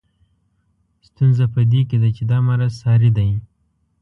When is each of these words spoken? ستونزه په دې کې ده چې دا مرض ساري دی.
ستونزه 1.07 1.45
په 1.53 1.61
دې 1.71 1.81
کې 1.89 1.97
ده 2.01 2.09
چې 2.15 2.23
دا 2.31 2.37
مرض 2.47 2.71
ساري 2.81 3.09
دی. 3.17 3.29